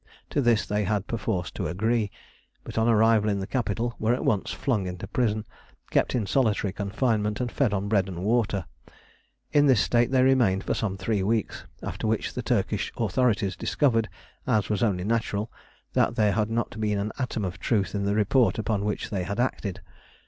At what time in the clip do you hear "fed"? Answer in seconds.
7.51-7.71